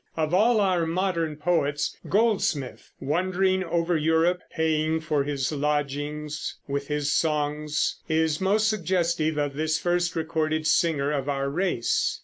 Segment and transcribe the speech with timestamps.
[0.17, 6.27] Of all our modern poets, Goldsmith wandering over Europe paying for his lodging
[6.67, 12.19] with his songs is most suggestive of this first recorded singer of our race.